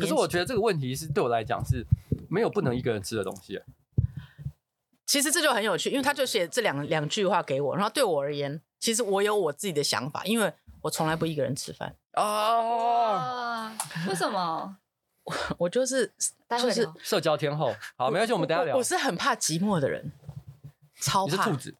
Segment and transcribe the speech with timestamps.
[0.00, 1.86] 可是我觉得这个问题是对我来讲是
[2.28, 3.60] 没有不能一个人吃的东西。
[5.04, 10.50] 其实这就很有趣，因为他就写这两两句话给我，然后对我而言，其实我有我自己的想法，因为
[10.80, 11.94] 我从来不一个人吃饭。
[12.14, 13.70] 哦，
[14.08, 14.78] 为什么？
[15.24, 16.10] 我 我就是
[16.58, 17.74] 就是社交天后。
[17.96, 18.76] 好，没关系，我们等下聊。
[18.76, 20.10] 我是很怕寂寞的人，
[21.00, 21.32] 超怕。
[21.32, 21.74] 你是兔子，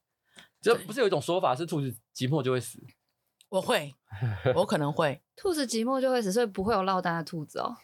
[0.60, 2.78] 就不是有一种说法是兔子寂寞就会死？
[3.48, 3.94] 我会，
[4.54, 5.22] 我可能会。
[5.34, 7.76] 兔子寂寞就会死，所以不会有落单的兔子哦。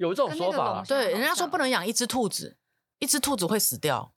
[0.00, 2.56] 有这种说法，对，人家说不能养一只兔子，
[3.00, 4.14] 一只兔子会死掉。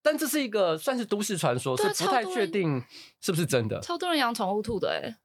[0.00, 2.80] 但这是一个算是都市传说，是不太确定
[3.20, 3.80] 是不是真的。
[3.80, 5.18] 超多人养宠物兔的哎，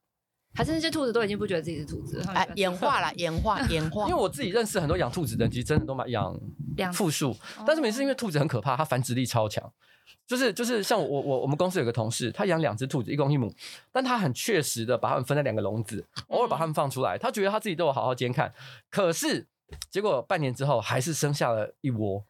[0.52, 2.32] 还是那些兔子都已经不觉得自己是兔子了？
[2.32, 4.08] 哎，演化了，演化， 演化。
[4.08, 6.36] 因为我自己认识很多养兔子的人，其实真的都蛮养
[6.92, 9.72] 复数，但是每次因为兔子很可怕，它繁殖力超强。
[10.32, 13.54] 就是就是像我我我们公司有个同事，他养两只兔子，一公一母，
[13.92, 18.50] 但他很确实的把它们分在两个笼子，偶尔把它们放出来，他觉得他自己都有好好监看，
[18.90, 19.46] 可是
[19.90, 22.24] 结果半年之后还是生下了一窝。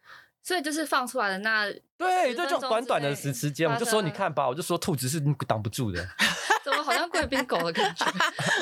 [0.45, 6.05] 所以就是放出来的那对，就这种短短的时时间，我就说你看吧，我就说兔子是挡不住的，
[6.65, 8.05] 怎么好像贵宾狗的感觉，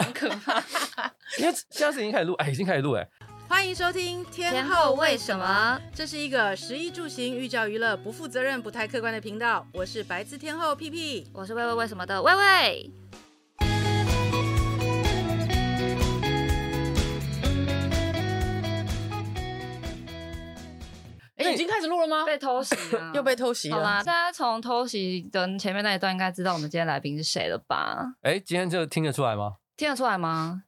[0.02, 0.62] 很可怕。
[1.40, 3.08] 因为现在是已经开始录，哎，已经开始录哎。
[3.50, 5.76] 欢迎收听天后为什么？
[5.92, 9.66] 这是一个食衣住行寓教于乐、不负责任、不太客观的频道。
[9.74, 12.92] 我是白字天后屁屁，我是喂喂为什么的魏魏。
[21.52, 22.24] 已经开始录了吗？
[22.24, 23.76] 被偷袭了， 又被偷袭了。
[23.76, 28.14] 好啦，大家从偷袭的前面那一段应该知道我们今天来宾是谁了吧？
[28.22, 29.54] 哎，今天这听得出来吗？
[29.76, 30.62] 听得出来吗？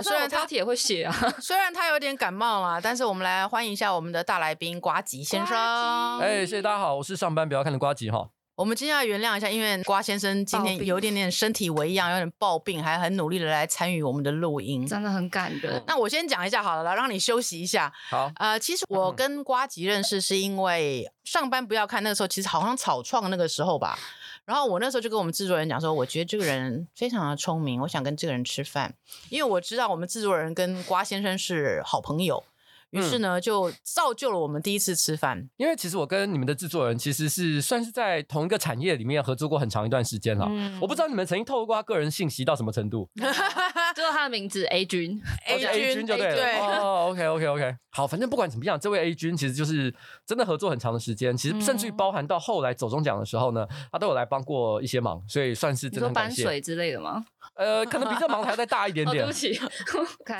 [0.00, 1.12] 虽然他也会写啊，
[1.42, 6.20] 虽然他有点感冒啦，但是我们来欢迎一下我们的大来宾瓜吉先生。
[6.20, 8.28] 哎，谢谢大家好，我是上班不要看的瓜吉哈。
[8.54, 15.82] 我们今天要原谅一下，因为瓜先生今天有一点点身体微恙，有点暴病，还很努力的来参与我们的录音，真的很感人。
[15.86, 17.90] 那我先讲一下好了，来让你休息一下。
[18.10, 23.98] 好，呃，其实我跟瓜吉认识是因为上班不要看那个时候，其实好像草创那个时候吧。
[24.44, 28.94] 然后我那时候就跟我们制作人讲说，我觉得这个人非常的聪明，我想跟这个人吃饭，
[29.30, 32.44] 因为我知道我们制作人跟瓜先生是好朋友。
[32.90, 35.48] 于是呢，就造就了我们第一次吃饭。
[35.56, 40.44] 因为其实我跟你们的制作人其实是算是在同一个产业里面合作过很长一段时间了。
[40.50, 43.08] 嗯、我不知道你们曾经透露过他个人信息到什么程度。
[43.96, 46.34] 就是他的名字 A 君，A 君 A 君就对了。
[46.36, 47.76] 对哦，OK OK OK。
[47.94, 49.94] 好，反正不管怎么样，这位 A 君其实就是
[50.26, 51.36] 真的合作很长的时间。
[51.36, 56.42] 其实甚至于包含到后来走中奖的时候呢，他都有来帮过一些忙，所以算是真的很感谢。
[56.44, 57.22] 搬水之类的吗？
[57.54, 59.22] 呃，可能比这忙还要再大一点点。
[59.24, 59.60] 哦、对不起。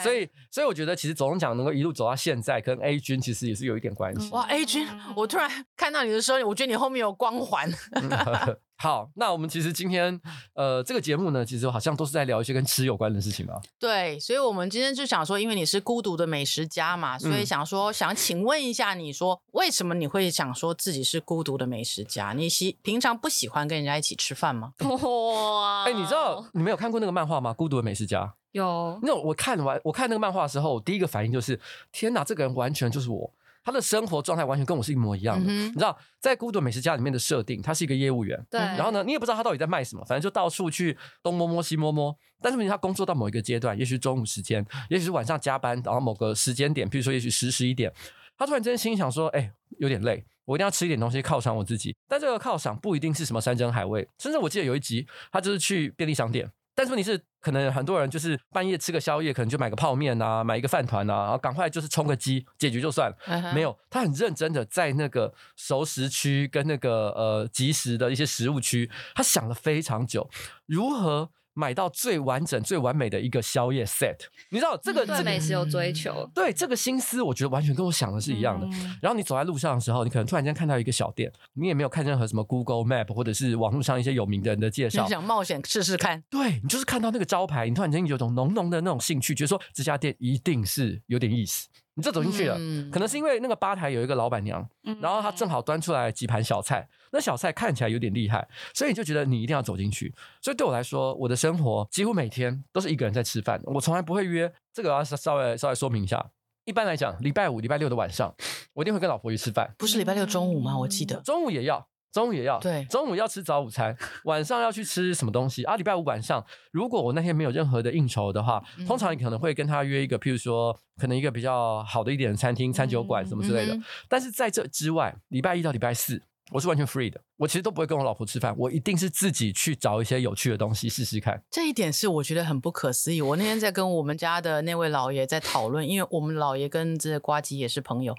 [0.03, 4.31] 所以，所以我觉得其实走中奖能够一路走到现在，跟 A 君其实也是有一点关系。
[4.31, 7.71] 哇，A 君，我突然看到你的时候，我觉得你后面有光环。
[8.83, 10.21] 嗯好，那我们其实今天，
[10.55, 13.55] 呃，这个节目呢，其实好像都是在聊一些跟吃有关的事情嘛。
[13.79, 22.33] 对，所以我们今天就想说，因为你是孤独的美食家嘛，所以想说，嗯、想请问一下，你说为什么你会想说自己是孤独的美食家？
[22.33, 24.73] 你喜平常不喜欢跟人家一起吃饭吗？
[24.83, 25.85] 哇！
[25.85, 27.51] 哎，你知道你没有看过那个漫画吗？
[27.55, 28.99] 《孤独的美食家》有。
[29.03, 31.61] 那我看完我看那个漫画的时候，我第一个反应就是，
[31.93, 33.33] 天哪，这个人完全就是我。
[33.65, 38.61] 他的生活状态完全跟我是一模一样的，嗯、你知道，在《孤独美食家》里面的设定，他是一个业务员，对。
[38.61, 42.17] 然后呢，你也不知道他到底在卖什么，反正就到处去东摸摸西摸摸。
[42.41, 47.93] 但是他工作到某一个阶段，也许中午时间，也许是晚上加班，然后某个时间点，比如说也许十十一点，
[48.37, 56.51] 他突然间心想说：“哎、欸，有点累，我一定要吃一点东西犒赏我自己。”但这个犒赏不一定是什么山珍海味，甚至我记得有一集，他就是去便利商店。
[56.75, 63.17] 但是问题是，可能很多人就是半夜吃个宵夜，可能就买个泡面啊，买一个饭团啊，然后赶快就是充个机，解决就算了。
[63.27, 63.53] Uh huh.
[63.53, 70.29] 没有，他很认真的在那个熟食区跟那个呃即食的一些食物区，他想了非常久，
[70.67, 71.31] 如何。
[71.55, 74.17] 买到最完整、最完美的一个宵夜 set，
[74.51, 78.67] 你知道这个对美食有追求，对这个心思，我觉得完全跟我想的是一样的。
[78.67, 86.23] 嗯、然后你走在路上的时候，你可能突然间看到一个小店，你也没有看任何什么 Google Map 或者是网络上一些有名的人的介绍，你想冒险试试看？
[86.31, 91.69] 对，你就是看到那个招牌，你突然间有种浓浓的那种兴趣，觉得说这家店一定是有点意思。
[91.95, 100.15] 你就走进去了，嗯、可能是因为那个吧台有一个老板娘，嗯、然后她正好端出来几盘小菜，那小菜看起来有点厉害，所以你就觉得你一定要走进去。
[100.41, 104.51] 所以对我来说，我的生活几乎每天都是一个人在吃饭，我从来不会约。
[104.73, 106.31] 这个我要稍微稍微说明一下。
[106.65, 108.35] 一般来讲，礼拜五、礼拜六的晚上，
[108.73, 109.75] 我一定会跟老婆去吃饭。
[109.77, 110.79] 不是礼拜六中午吗？
[110.79, 111.89] 我记得中午也要。
[112.13, 115.77] 中午也要，对，中午要吃早午餐， 晚上要去吃什么东西啊？
[115.77, 123.75] 礼拜五晚上，如果我那天没有任何的应酬的话，嗯、通常你可能会跟他约一个，譬如说，可能一个比较好的一点的餐厅、餐酒馆什么之类的。
[123.75, 126.23] 嗯嗯、但是在这之外，礼拜一到礼拜四
[126.53, 131.43] 我是完全 free 的，我其实都不会跟我老婆吃饭，我一定是自己去找一些有趣的东西试试看。
[131.51, 133.23] 这一点是我觉得很不可思议。
[133.23, 138.15] 我那天在跟我们家的那位老爷在讨论，因为我们老爷跟这瓜吉也是朋友，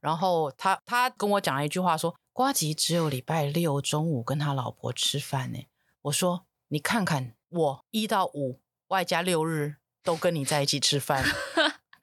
[0.00, 5.58] 然后他他跟我讲了一句话说，瓜吉只有礼拜六中午跟他老婆吃饭呢。
[6.02, 11.24] 我说你看看我一到五外加六日都跟你在一起吃饭。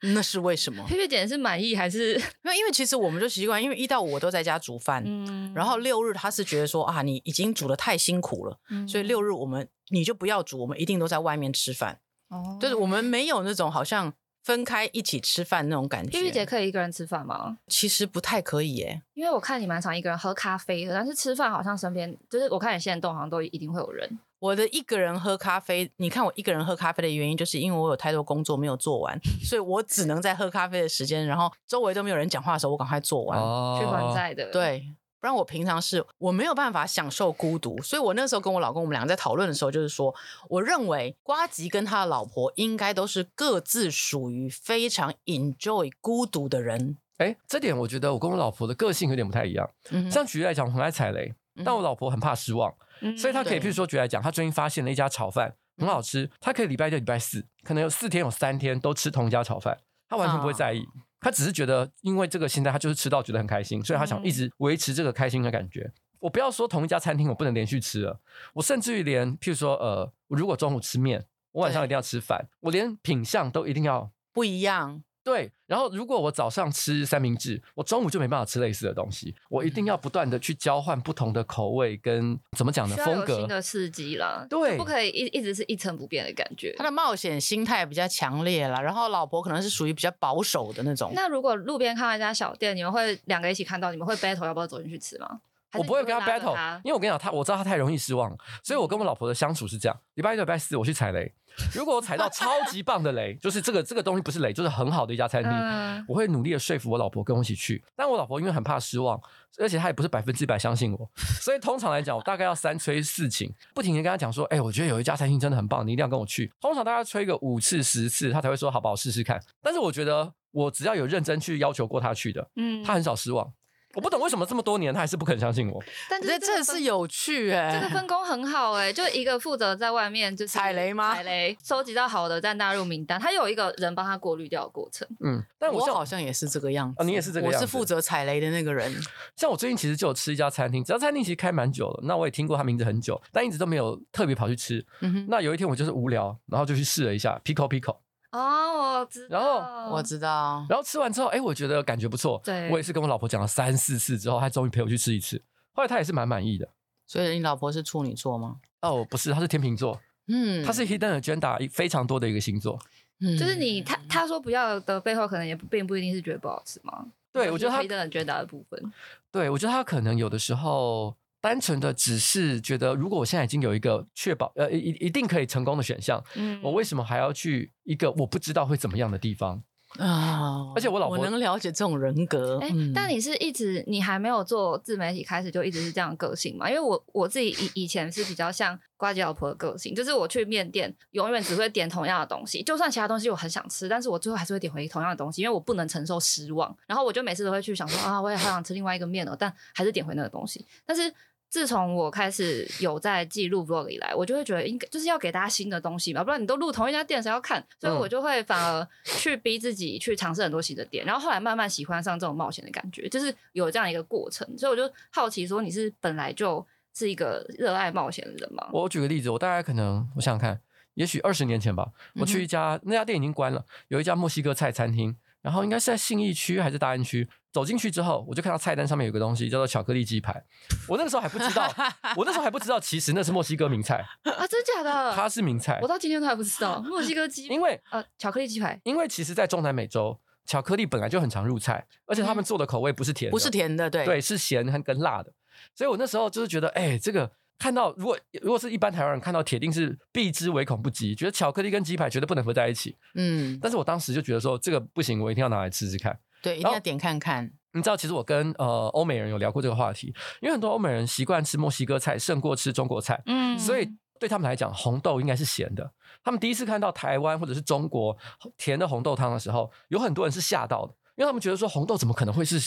[0.14, 0.84] 那是为什么？
[0.88, 2.14] 佩佩姐是满意还是？
[2.42, 12.00] 没有，因为其实我们就习惯，因为一到五我都在家煮饭，嗯，然后六日他是觉得说啊，你已经煮的太辛苦了，嗯，所以六日我们你就不要煮，我们一定都在外面吃饭。
[12.28, 14.12] 哦，就是我们没有那种好像
[14.42, 16.10] 分开一起吃饭那种感觉。
[16.10, 17.58] 佩佩姐可以一个人吃饭吗？
[17.68, 24.18] 其实不太可以耶，因为我看你蛮常一个人喝咖啡的，但是吃饭好像身边就是我看你现在动好像都一定会有人。
[24.38, 33.38] 我的一个人喝咖啡，你看我一个人喝咖啡的原因，就是因为我有太多工作没有做完， 所以我只能在喝咖啡的时间，然后周围都没有人讲话的时候，我赶快做完。
[33.40, 34.50] 哦，去还债的。
[34.52, 34.84] 对，
[35.20, 40.14] 不然我平常是我没有办法享受孤独，所以我那时候跟我老公，我们两个在讨论的时候，就是说，
[40.48, 46.98] 我认为瓜吉跟他的老婆应该都是各自属于非常 enjoy 孤独的人。
[47.16, 49.70] 哎，这点我觉得我跟我老婆的个性有点不太一样。
[49.90, 51.34] 嗯，像举例来讲，我很爱踩雷，
[51.64, 52.74] 但我老婆很怕失望。
[53.16, 59.78] 所以他可以，譬如说举来讲，他最近发现了一家炒饭很好吃，他可以礼拜六、礼拜四，可能有四天有三天都吃同一家炒饭，
[60.08, 60.82] 他完全不会在意，
[61.20, 65.92] 他只是觉得因为这个现在他就是吃到觉得很开心，所以他想一直维持这个开心的感觉。
[66.18, 68.20] 我不要说同一家餐厅我不能连续吃了，
[68.54, 75.02] 我甚至于连譬如说呃，我如果中午吃面，我晚上一定要吃饭，我连品相都一定要不一样。
[75.26, 79.34] 对，然后如果我早上吃三明治，我中午就没办法吃类似的东西。
[79.50, 82.94] 我一定要不断的去交换不同的口味跟怎么讲呢？
[82.94, 86.72] 风格新的刺激啦，对，不可以一一直是一成不变的感觉。
[86.78, 91.10] 他的冒险心态比较强烈了，然后老婆可能是属于比较保守的那种。
[91.12, 95.40] 那如果路边看到一家小店，你们会两个一起看到，你们会 battle 要不要走进去吃吗？
[95.74, 96.54] 我不会跟他 battle，
[96.84, 101.34] 因为我跟你讲，他我知道他太容易失望，所以我跟我老婆的相处是这样：礼拜一、礼拜四我去踩雷。
[101.74, 107.82] 如果我踩到超级棒的雷，就是这个这个东西不是雷，就是很好的一家餐厅，嗯、我会努力的说服我老婆跟我一起去。
[107.96, 109.18] 但我老婆因为很怕失望，
[109.58, 111.10] 而且她也不是百分之百相信我，
[111.40, 123.50] 所以通常来讲，我大概要三催四请，不停的跟她讲说：“哎、欸，我觉得有一家餐厅真的很棒，你一定要跟我去。”通常大概催个五次十次，她才会说：“好吧，我试试看。”但是我觉得我只要有认真去要求过她去的，嗯，她很少失望。
[123.96, 131.14] 我不懂为什么这么多年他还是不肯相信我，但是这是有趣哎、欸，这个分工很好哎、欸， 就一个负责在外面就是踩雷吗？
[131.14, 135.08] 踩雷，收集到好的再纳入名单，他有一个人帮他过滤掉的过程。
[135.24, 138.94] 嗯，但我，我好像也是这个样子，啊、你也是这个样子，我是负责踩雷的那个人。
[139.34, 144.84] 像我最近其实就有吃一家餐厅，这家餐厅其实开蛮久了，那我也听过他名字很久，但一直都没有特别跑去吃。
[145.00, 147.96] 嗯哼，那有一天我就是无聊，然后就去试了一下 Pico Pico。
[148.36, 152.40] 哦，我知道，然后我知道，然后吃完之后，哎，我觉得感觉不错。
[152.44, 155.42] 对，我也是跟我老婆讲了三四次之后，她终于陪我去吃一次。
[155.72, 156.68] 后来她也是蛮满意的。
[157.06, 158.56] 所以你老婆是处女座吗？
[158.82, 160.00] 哦，不是，她是天秤座。
[160.28, 162.78] 嗯，她是 Hidden Agenda 非常多的一个星座。
[163.20, 167.06] 嗯，就是你他他说不要的背后，可能也并不一定是觉得不好吃吗？
[167.32, 168.92] 对，我觉得他 Hidden Agenda 的部分。
[169.30, 171.14] 对，我觉得他可能有的时候。
[171.46, 179.62] 单纯的只是觉得，如果我现在已经有一个确保呃一一定可以成功的选项，嗯，我为什么还要去一个我不知道会怎么样的地方
[179.96, 180.72] 啊？
[180.74, 186.68] 而且我老婆我能了解这种人格，哎、欸，但你是一直你还没有做自媒体开始就一直是这样的个性嘛？
[186.68, 196.76] 因为我我自己以以前是比较像瓜姐老婆的个性，就是我去面店永远只会点同样的东西，就算其他东西我很想吃，但是我最后还是会点回同样的东西，因为我不能承受失望。
[196.88, 201.14] 然后我就每次都会去想说啊，我也好想吃另外一个面哦，但还是点回那个东西，但是。
[201.48, 207.64] 自从我开始有在记录 vlog 以来，我就会觉得应该就是要给大家新的东西嘛，不然你都录同一家店，谁要看？
[207.80, 214.46] 所以我就会反而去逼自己去尝试很多新的店，然后后来慢慢喜欢上这种冒险的感觉，就是有这样一个过程。
[214.58, 218.68] 所以我就好奇说，你是本来就是一个热爱冒险的人吗？
[218.72, 220.60] 我举个例子，我大概可能我想想看，
[220.94, 225.16] 也许二十年前吧，我去一家、嗯、那家店已经关了，有一家墨西哥菜餐厅。
[225.46, 227.28] 然后应该是在信义区还是大安区？
[227.52, 230.44] 走进去之后，我就看到菜单上面有个东西叫做巧克力鸡排。
[230.88, 231.72] 我那个时候还不知道，
[232.16, 234.44] 我那时候还不知道，其实那是墨西哥名菜啊！
[234.48, 235.14] 真假的？
[235.14, 237.46] 它是名菜，我到今天都还不知道 墨西哥鸡。
[237.46, 245.32] 因为呃，巧克力鸡排，因为其实，在中南美洲，巧克力本来就很常入菜，而且他们做的口味不是甜的，不是甜的，对对，是咸和跟辣的。
[245.76, 247.30] 所以我那时候就是觉得，哎，这个。
[247.58, 252.96] 看到如果如果是一般台湾人看到，铁定是避之唯恐不及，觉得巧克力跟鸡排绝对不能合在一起。
[253.14, 256.18] 嗯，但是我当时就觉得说这个不行，我一定要拿来吃吃看。
[256.42, 257.50] 对，一定要点看看。
[257.72, 263.22] 你知道，其实我跟呃欧美人有聊过这个话题，因为很多欧美人习惯吃墨西哥菜胜过吃中国菜。
[263.26, 265.90] 嗯，所以对他们来讲，红豆应该是咸的。
[266.22, 268.16] 他们第一次看到台湾或者是中国
[268.56, 272.58] 甜的红豆汤的时候，有很多人是吓到的，因为他们觉得说红豆怎么可能会是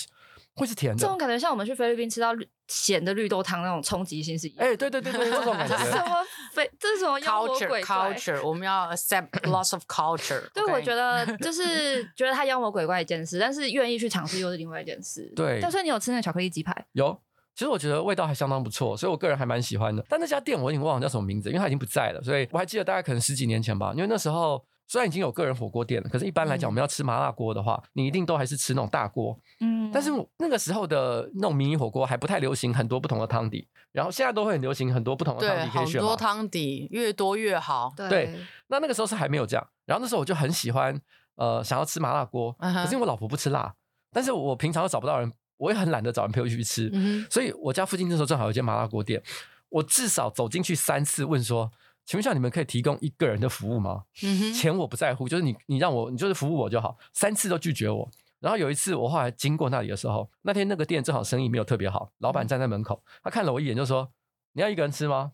[0.56, 1.00] 会是甜的。
[1.00, 2.32] 这种感觉像我们去菲律宾吃到
[2.68, 4.66] 咸的绿豆汤那种冲击性是一样。
[4.66, 5.78] 哎、欸，对对对对，这种感觉。
[5.86, 6.70] 什么非？
[6.80, 8.42] 这是什么妖魔鬼怪 culture？
[8.44, 10.42] 我们要 accept lots of culture。
[10.54, 15.32] 对，我觉得 就是觉得它妖魔鬼怪一件事，但是愿意去尝试又是另外一件事。
[15.36, 15.60] 对。
[15.62, 16.86] 但是你有吃那个巧克力鸡排？
[16.94, 17.20] 有。
[17.56, 20.02] 其实我觉得味道还相当不错，所以我个人还蛮喜欢的。
[20.08, 22.22] 但那家店我已经忘了叫什么名字，因为它已经不在了。
[22.24, 29.40] 所以我还记得大概可能十几年前吧，因为那时候虽然已经有个人火锅店了，可是一般来讲，我们要吃麻辣锅的话，你一定都还是吃那种大锅。
[29.62, 29.92] 嗯。
[29.94, 36.02] 但是那个时候的那种迷你火锅还不太流行很多不同的汤底，然后现在都会很流行很多不同的汤底可以选。
[36.02, 37.94] 很多汤底越多越好。
[37.96, 38.10] 对。
[38.10, 38.40] 对。
[38.68, 41.00] 那那个时候是还没有这样，然后那时候我就很喜欢，
[41.36, 43.74] 呃，想要吃麻辣锅，可是因为我老婆不吃辣，
[44.12, 45.32] 但是我平常又找不到人。
[45.60, 49.22] 我也很懒得找人陪我去吃，嗯、所以我家附近那时候正好有一间麻辣锅店，
[49.68, 51.70] 我至少走进去三次，问说
[52.10, 56.98] ：“请问一下，你们可以提供一个人的服务吗？”嗯、钱我不在乎，就是你你让我你就是服务我就好。
[57.14, 64.12] 三次都拒绝我，然后有一次我后来经过那里的时候，那天那个店正好生意没有特别好，老板站在门口，他看了我一眼就说
[64.54, 65.34] ：“你要一个人吃吗？”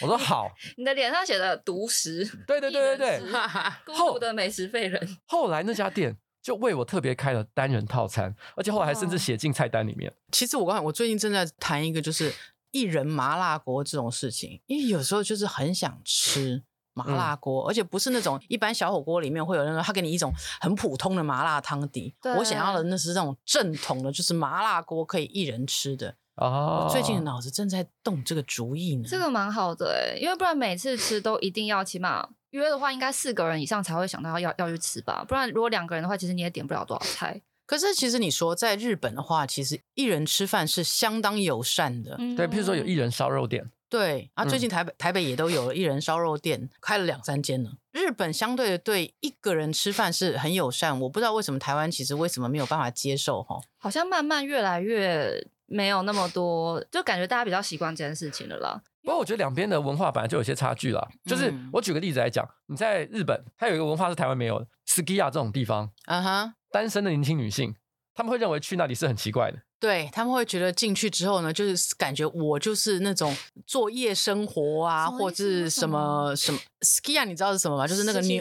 [0.00, 0.50] 我说：“好。
[0.78, 3.22] ”你的脸上写的“独食”，对对对对对，
[3.84, 5.18] 孤独的美食废人。
[5.26, 6.16] 后来那家店。
[6.42, 10.10] 就为我特别开了单人套餐，而且后来还甚至写进菜单里面。
[10.10, 12.34] 哦、其实我刚才我最近正在谈一个就是
[12.72, 16.64] 一人麻辣锅这种事情，因为有时候就是很想吃
[16.94, 22.14] 麻辣锅，嗯、而且不是那种一般小火锅里面会有那种他给你一种很普通的麻辣汤底。
[22.38, 26.16] 我想要的那是那种正统的，就是麻辣锅可以一人吃的。
[26.36, 29.04] 哦，我最近的脑子正在动这个主意呢。
[29.06, 32.28] 这个蛮好的哎，因为不然每次吃都一定要起码。
[32.52, 37.40] 约的话，应该四个人以上才会想到要要去吃吧，不然如果两个人的话，其实你也点不了多少菜。
[37.66, 42.16] 可是其实你说在日本的话，其实一人吃饭是相当友善的。
[42.36, 47.70] 对，譬如说有一人烧肉店，对啊，最近台北、嗯、台北也都有了一人烧肉店，开了两三间了。
[47.92, 53.60] 日本相对的对一个人吃饭是很友善，我不知道为什么台湾其实为什么没有办法接受哈？
[53.78, 58.82] 好像慢慢越来越没有那么多，就感觉大家比较习惯这件事情了啦。
[59.02, 61.06] 不过我觉得两边的文化本来就有些差距啦。
[61.24, 67.76] 就是我举个例子来讲，你在日本，它有一个文化是台湾没有的，skiya 这种地方，啊哈，单身的年轻女性，
[68.14, 69.62] 他们会认为去那里是很奇怪的。
[69.82, 73.36] 对，他们会觉得进去之后呢，就是感觉我就是那种
[73.66, 77.84] 做夜生活啊，或者是什么什么 skiya，你知道是什么吗？
[77.84, 78.40] 就是那个女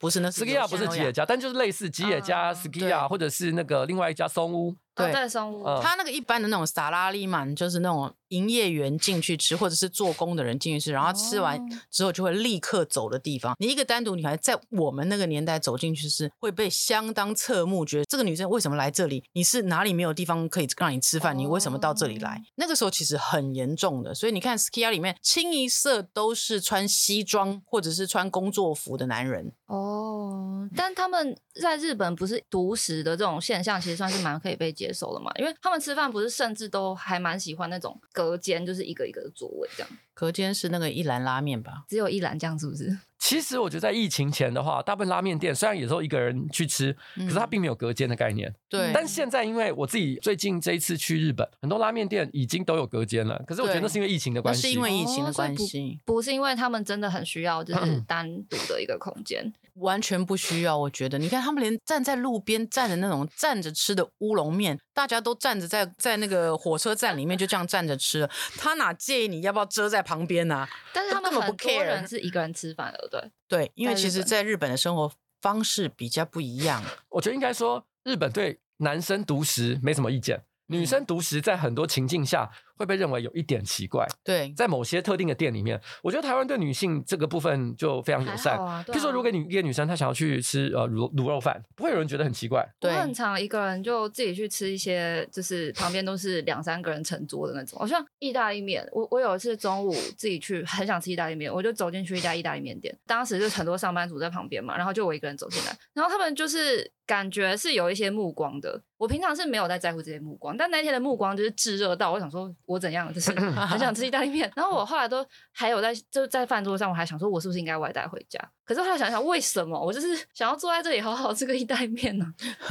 [0.00, 4.74] 不是那 skiya 不是吉野家，但就是类似吉野家 skiya，或者是那个另外一家松屋。
[4.92, 11.58] 对松屋，他那个一般的那种萨拉利曼，就是那种营业员进去吃，或者是做工的人进去吃，然后吃完
[11.90, 13.54] 之后就会立刻走的地方。
[13.58, 19.24] 你一个单独女孩在我们那个年代走进去是会被相当侧目，觉得这个女生为什么来这里？
[19.32, 21.36] 你是哪里没有地方可以让你吃饭？
[21.36, 22.42] 你为什么到这里来？
[22.54, 24.14] 那个时候其实很严重的。
[24.14, 29.52] 所以你看，skiya 里面清一色都是穿西装或者是穿工作服的男人。
[29.70, 39.90] 哦，但他们在日本不是独食的这种现象，其实算是蛮可以被接受的嘛，因为他们吃饭不是甚至都还蛮喜欢那种隔间，就是一个一个的座位这样。
[40.12, 41.84] 隔间是那个一兰拉面吧？
[41.88, 42.98] 只有一兰这样是不是？
[43.20, 48.52] 其实我觉得在疫情前的话，大部分拉面店虽然有时候一个人去吃，可是它并没有隔间的概念。
[48.68, 48.90] 对。
[48.92, 53.42] 但现在因为我自己最近这一次去日本，很多拉面店已经都有隔间了。
[53.46, 54.62] 可是我觉得那是因为疫情的关系。
[54.62, 59.52] 是因为疫情的关系，不，不是因为他们真的很需要，就是 单独的一个空间。
[59.74, 61.18] 完全不需要，我觉得。
[61.18, 70.68] 你看他们连站在路边站的那种站着吃的乌龙面，大家都站着在在那个火车站里面就这样站着吃了，他哪介意你要不要遮在旁边呢、啊？
[70.92, 76.82] 但是他们很多人是一个人吃饭的，对对，因为其实，在日本的生活方式比较不一样。
[77.08, 82.50] 我觉得应该说，日本对男生独食没什么意见，女生独食在很多情境下。
[82.80, 84.06] 会被认为有一点奇怪。
[84.24, 88.56] 对，在某些特定的店里面，我觉得台湾对女性这个部分就非常友善。
[88.56, 92.66] 啊啊、譬如说，如果你一个女生她想要去吃呃卤卤肉饭，不会有人觉得很奇怪。
[92.78, 98.88] 对，我很常一个人就自己去吃一些，就是旁边都是两三个人成桌的那种，好像意大利面。
[98.92, 108.80] 我我有一次中午自己去，很想吃意大利面，我就走进去一家意大利面店，当时就很多上班族在旁边嘛，然后就我一个人走进来，然后他们就是感觉是有一些目光的。
[108.96, 113.30] 我平常是没有在在乎这些目光，但那天的目光就是炙热到，我想说我怎样就是。
[113.70, 118.38] 很想吃意大利面，然后我后来都还有在就在饭桌上，我还想说，我是不是应该外带回家？
[118.64, 122.26] 可是后来想想，为什么我就是想要坐在这里好好吃个意大利面呢？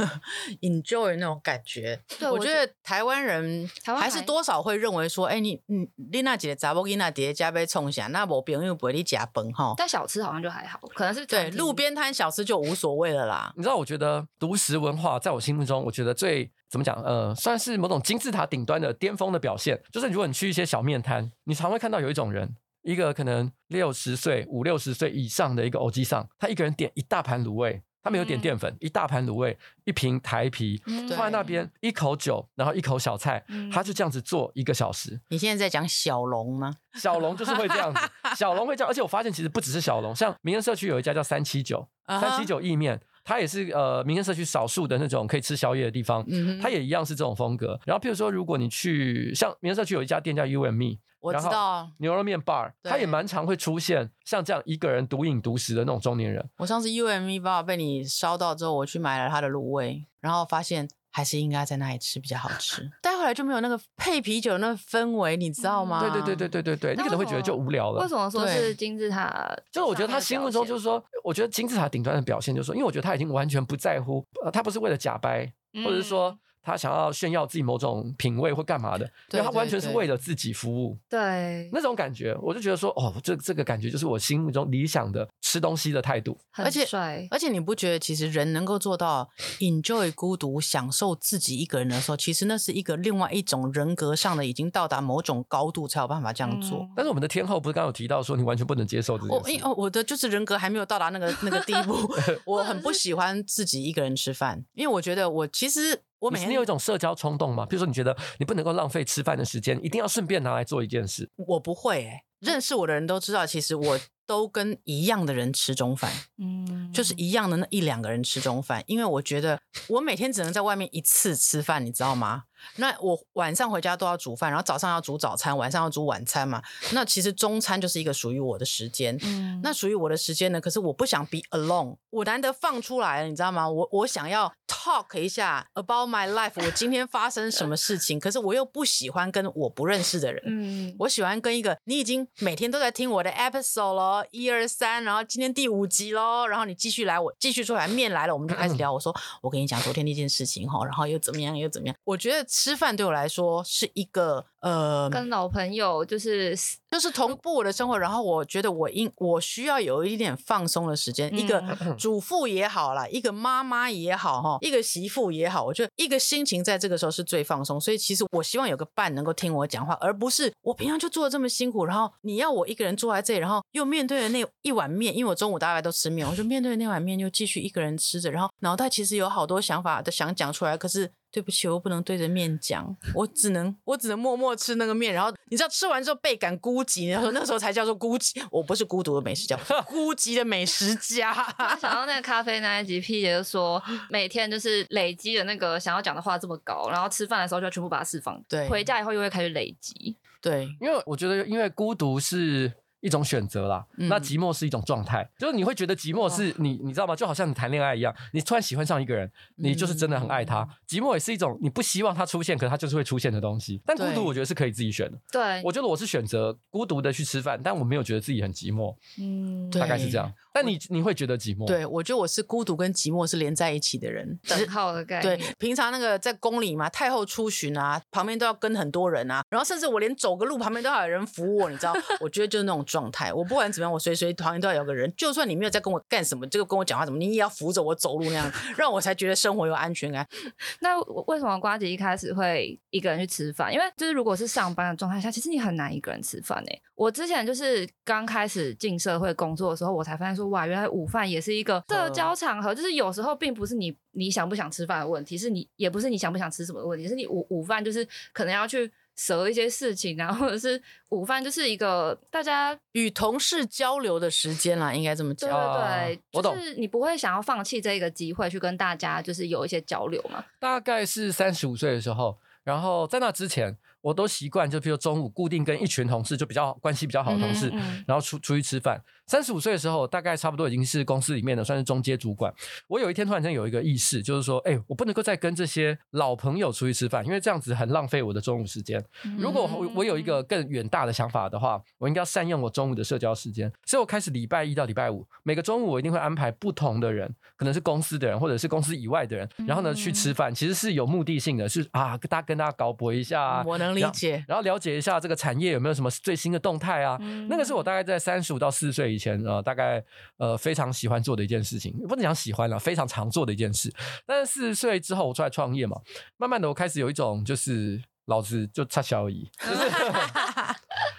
[0.62, 2.00] Enjoy 那种感觉。
[2.18, 9.74] 对，我觉得台湾人还是多少会认为说，哎、欸，你你你那几个杂波给那叠加杯冲下，那我朋友不会你加崩哈。
[9.78, 13.54] 但小吃好像就还好，可能是对路边摊小吃就无所谓了啦。
[13.56, 16.52] 你知道，我觉得独食文化在我心目中，我觉得最。
[16.70, 16.96] 怎么讲？
[17.02, 19.82] 呃，算是某种金字塔顶端的巅峰的表现。
[19.92, 35.20] 就是如果你去一些小面摊，你常会看到有一种人，一个可能六十岁、五六十岁以上的一个欧基上，他一个人点一大盘卤味，他没有点淀粉，一大盘卤味，一瓶台啤放在那边，一口酒，然后一口小菜，他就这样子做一个小时。
[35.30, 36.76] 你现在在讲小龙吗？
[36.94, 38.00] 小龙就是会这样子，
[38.38, 43.02] 小龙会这样，而且我发现其实不只是小龙，像民生社区有一家叫三七九，三七九意面。
[43.24, 46.26] 它也是呃，民生社区少数的那种可以吃宵夜的地方，
[46.62, 47.80] 它也一样是这种风格。
[47.86, 56.50] 然后，譬如说，如果你去像民生社区有一家店叫 You and Me，我知道牛肉面 bar，它也蛮常会出现像这样一个人独饮独食的那种中年人。
[56.58, 60.88] 我上次 You and Me bar 被你烧到之后，我去买了它的卤味，然后发现。
[61.12, 66.02] 还是应该在那里吃比较好吃，带回来就没有那个配啤酒那个氛围，你知道吗？
[66.02, 68.02] 对对对对对对对，你可能会觉得就无聊了。
[68.02, 69.52] 为什么说是金字塔？
[69.72, 75.52] 就是我觉得他心目中就是说，我觉得金字塔顶端的表现就是说，因为我觉得他已经完全不在乎，呃，他不是为了假掰，
[75.84, 76.38] 或者是说。
[76.70, 80.98] 他想要炫耀自己某种品味或干嘛的，对，他完全是为了自己服务。
[81.10, 86.38] 对，那种感觉，我就觉得说，哦，这这个感觉就是我心目中理想的吃东西的态度。
[86.54, 86.86] 而且，
[87.32, 89.28] 而且你不觉得，其实人能够做到
[89.60, 96.80] enjoy 孤独，享受自己一个人的时候，其实那是一个另外一种人格上的已经到达某种高度才有办法这样做。
[96.80, 99.66] 嗯、但是我们的天后不是刚刚有提到说，你完全不能接受这件事？
[99.66, 101.98] 我，我的就是人格还没有到达那个那个地步。
[102.46, 106.02] 我很不喜欢自己一个人吃饭，因为我觉得我其实。
[106.20, 107.66] 我每天你有一种社交冲动吗？
[107.66, 111.30] 比如说，你觉得你不能够浪费吃饭的时间，一定要顺便拿来做一件事。
[111.36, 122.44] 我不会、欸，认识我的人都知道，其实我 都跟一样的人吃中饭，嗯，就是一样的那一两个人吃中饭，因为我觉得我每天只能在外面一次吃饭，你知道吗？
[122.76, 126.62] 那我晚上回家都要煮饭，然后早上要煮早餐，晚上要煮晚餐嘛。
[126.94, 129.18] 那其实中餐就是一个属于我的时间。
[129.24, 130.60] 嗯，那属于我的时间呢？
[130.60, 133.70] 可是我不想 be alone，我难得放出来了，你知道吗？
[133.70, 138.20] 我我想要 talk 一下 about my life，我今天发生什么事情？
[138.20, 140.44] 可是我又不喜欢跟我不认识的人。
[140.46, 148.92] 嗯，我喜欢跟一个你已经每天都在听我的 episode 了，一二三，然后今天第五集喽，然后你继续来，我继续出来面来了，我们就开始聊。
[148.92, 151.96] 我说我跟你讲昨天那件事情哈，然后又怎么样又怎么样？
[152.04, 152.49] 我觉得。
[152.50, 156.54] 吃饭对我来说是一个呃，跟老朋友就是
[156.90, 161.30] 就是同步我的生活，然后我觉得我应我需要有一点放松的时间。
[161.34, 161.64] 嗯、一个
[161.98, 167.80] 主妇也好啦，一个妈妈也好哈，一个媳妇也好，我觉得一个心情在这个时候是最放松。
[167.80, 181.12] 所以其实我希望有个伴能够听我讲话，而不是我平常就做的这么辛苦，然后你要我一个人坐在这里，然后又面对着那一碗面，因为我中午大概都吃面，我就面对那碗面又继续一个人吃着，然后脑袋其实有好多想法都想讲出来，可是。
[181.32, 188.44] 对不起，我不能对着面讲，我只能我只能默默吃那个面，然后你知道吃完之后倍感孤寂，然后那时候才叫做孤寂。
[188.50, 191.34] 我不是孤独的美食家，孤寂的美食家。
[191.80, 202.72] 想到那个咖啡那一集，P 姐就说每天就是累积的那个想要讲的话这么高，然后吃饭的时候就要全部把它释放，对，回家以后又会开始累积，对，因为我觉得因为孤独是。
[203.02, 207.16] 一种选择啦，那寂寞是一种状态，嗯、就是你会觉得寂寞是你，你知道吗？
[207.16, 210.62] 就好像你谈恋爱一样，你突然喜欢上一个人，你就是真的很爱他。
[210.62, 213.82] 嗯、寂寞也是一种你不希望他出现，可是他就是会出现的东西。
[213.86, 215.18] 但孤独，我觉得是可以自己选的。
[215.32, 218.96] 对，我觉得我是选择孤独的去吃饭，但我没有觉得自己很寂寞。
[219.20, 220.32] 嗯，大概是这样。
[220.62, 221.66] 但你你会觉得寂寞？
[221.66, 225.38] 对，我觉得我是孤独跟寂寞是连在一起的人，等号的概念。
[225.38, 231.94] 对，平常那个在宫里嘛，太后出巡啊，旁边都要跟很多人啊，然后甚至我连走个路旁边都要有人扶我，你知道？
[232.20, 233.32] 我觉得就是那种状态。
[233.34, 240.28] 我不管怎么样，我随随旁边都要有个人，就算你没有在跟我干什么，这个跟我讲话什么，你也要扶着我走路那样， 让我才觉得生活有安全感。
[240.82, 243.74] 那为什么瓜姐一开始会一个人去吃饭？
[243.74, 246.82] 因为就是如果是上班的状态下，其实你很难一个人吃饭呢、欸。
[246.96, 265.50] 我之前就是刚开始进社会工作的时候，我才发现说，哇，原来午饭也是一个社交场合，就是有时候并不是你你想不想吃饭的问题，是你也不是你想不想吃什么的问题，是你午午饭就是可能要去舍一些事情，然后或者是午饭就是一个大家与同事交流的时间啦，应该这么讲。
[265.50, 266.56] 对对对，我懂。
[266.56, 270.44] 就是你不会想要放弃这个机会去跟大家就是有一些交流嘛？
[270.60, 273.78] 大概是三十五岁的时候，然后在那之前。
[274.02, 279.04] 我都习惯，就比如中午固定跟一群同事，就比较关系比较好的同事，嗯嗯、然后出出去吃饭。
[279.30, 282.52] 三十五岁的时候，大概差不多已经是公司里面的算是中阶主管。
[282.88, 289.06] 我有一天突然间有一个意识，就是说，哎、欸，我不能够再跟这些老朋友出去吃饭，因为这样子很浪费我的中午时间。
[289.38, 293.72] 如果我我有一个更远大的想法的话，我应该要善用我中午的社交时间。
[293.86, 303.64] 所以我开始礼拜一到礼拜五，每个中午我一定会安排不同的人，可能是公司的人，或者是公司以外的人，然后呢去吃饭，其实是有目的性的，是啊，跟大家跟大家搞博一下啊。
[303.64, 304.44] 我能理解。
[304.48, 307.16] 然后了解一下这个产业有没有什么最新的动态啊？
[307.48, 310.04] 那个是我大概在三十五到四十岁以前呃，大概。
[310.38, 313.94] 呃，非常喜欢做的一件事情，不能讲喜欢了，非常常做的一件事。
[314.26, 315.98] 但是四十岁之后，我出来创业嘛，
[316.38, 319.52] 慢慢的我开始有一种就是老子就差小而已，